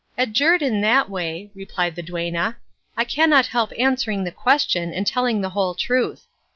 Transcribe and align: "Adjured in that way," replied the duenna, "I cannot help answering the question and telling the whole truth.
"Adjured 0.17 0.63
in 0.63 0.81
that 0.81 1.11
way," 1.11 1.51
replied 1.53 1.95
the 1.95 2.01
duenna, 2.01 2.57
"I 2.97 3.03
cannot 3.03 3.45
help 3.45 3.71
answering 3.77 4.23
the 4.23 4.31
question 4.31 4.91
and 4.91 5.05
telling 5.05 5.41
the 5.41 5.49
whole 5.49 5.75
truth. 5.75 6.25